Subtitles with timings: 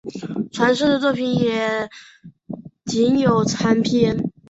[0.51, 1.87] 传世的作品也
[2.85, 4.31] 仅有残篇。